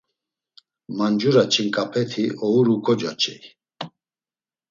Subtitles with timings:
[0.97, 3.41] Mancura ç̌inǩapeti ouru kocoç̌ey.